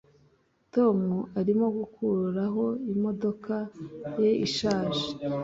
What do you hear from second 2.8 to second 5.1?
imodoka ye ishaje